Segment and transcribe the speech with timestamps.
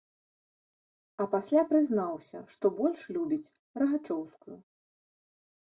[1.23, 3.53] А пасля прызнаўся, што больш любіць
[3.83, 4.57] рагачоўскую.